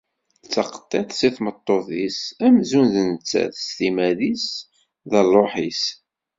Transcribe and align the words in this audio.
D 0.43 0.47
taqeṭṭiḍt 0.53 1.11
seg 1.19 1.31
tmeṭṭut-is 1.37 2.19
amzun 2.45 2.87
d 2.93 2.95
nettat 3.09 3.55
s 3.67 3.69
timmad-is 3.77 4.45
d 5.09 5.11
ṛṛuḥ-is. 5.25 5.83